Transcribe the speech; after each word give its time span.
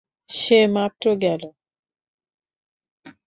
সে 0.29 0.59
মাত্র 0.67 1.05
গেলো। 1.15 1.49